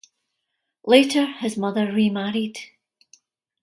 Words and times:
Later 0.83 1.27
his 1.27 1.55
mother 1.57 1.91
remarried. 1.91 2.57